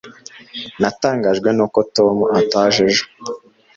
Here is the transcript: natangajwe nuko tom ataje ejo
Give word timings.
natangajwe 0.81 1.49
nuko 1.57 1.79
tom 1.95 2.17
ataje 2.39 2.81
ejo 2.91 3.05